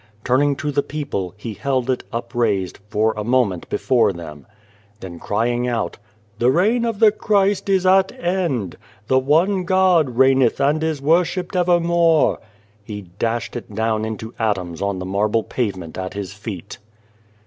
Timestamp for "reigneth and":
10.17-10.83